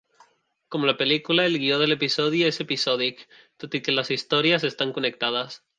Com 0.75 0.87
la 0.89 0.95
pel·lícula, 1.01 1.45
el 1.51 1.57
guió 1.65 1.77
de 1.83 1.89
l'episodi 1.91 2.41
és 2.49 2.59
episòdic, 2.67 3.23
tot 3.65 3.81
i 3.81 3.87
que 3.87 3.99
les 3.99 4.15
històries 4.19 4.71
estan 4.73 4.99
connectades. 4.99 5.67